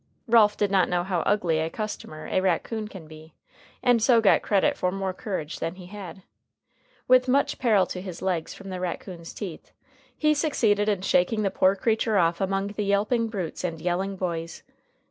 [0.27, 3.35] Ralph did not know how ugly a customer a raccoon can be,
[3.83, 6.23] and so got credit for more courage than he had.
[7.07, 9.71] With much peril to his legs from the raccoon's teeth,
[10.17, 14.63] he succeeded in shaking the poor creature off among the yelping brutes and yelling boys.